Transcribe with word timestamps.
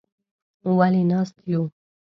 _ولې 0.77 1.03
ناست 1.09 1.35
يو؟ 1.51 1.63